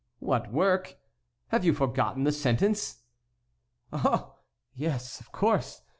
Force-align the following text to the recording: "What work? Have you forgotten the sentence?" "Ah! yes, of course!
"What 0.17 0.51
work? 0.51 0.97
Have 1.49 1.63
you 1.63 1.75
forgotten 1.75 2.23
the 2.23 2.31
sentence?" 2.31 3.03
"Ah! 3.93 4.33
yes, 4.73 5.19
of 5.19 5.31
course! 5.31 5.83